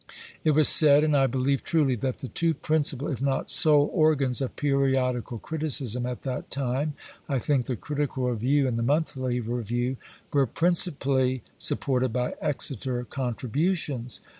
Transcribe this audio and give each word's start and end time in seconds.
It 0.43 0.55
was 0.57 0.67
said, 0.67 1.03
and 1.03 1.15
I 1.15 1.27
believe 1.27 1.63
truly, 1.63 1.93
that 1.97 2.21
the 2.21 2.27
two 2.27 2.55
principal, 2.55 3.07
if 3.07 3.21
not 3.21 3.51
sole, 3.51 3.87
organs 3.93 4.41
of 4.41 4.55
periodical 4.55 5.37
criticism 5.37 6.07
at 6.07 6.23
that 6.23 6.49
time, 6.49 6.95
I 7.29 7.37
think 7.37 7.67
the 7.67 7.75
"Critical 7.75 8.31
Review" 8.31 8.67
and 8.67 8.79
the 8.79 8.81
"Monthly 8.81 9.39
Review," 9.41 9.97
were 10.33 10.47
principally 10.47 11.43
supported 11.59 12.11
by 12.11 12.33
Exeter 12.41 13.03
contributions. 13.05 14.21